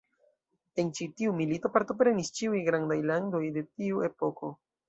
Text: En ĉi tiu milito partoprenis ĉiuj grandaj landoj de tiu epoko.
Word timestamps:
En 0.83 0.89
ĉi 0.99 1.07
tiu 1.19 1.35
milito 1.41 1.71
partoprenis 1.77 2.33
ĉiuj 2.39 2.65
grandaj 2.71 3.01
landoj 3.13 3.43
de 3.59 3.67
tiu 3.71 4.05
epoko. 4.13 4.53